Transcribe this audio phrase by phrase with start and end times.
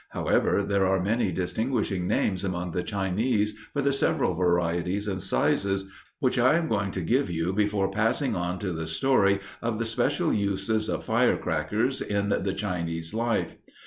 [0.09, 5.91] However, there are many distinguishing names among the Chinese for the several varieties and sizes,
[6.19, 9.85] which I am going to give you before passing on to the story of the
[9.85, 13.55] special uses of crackers in the Chinese life.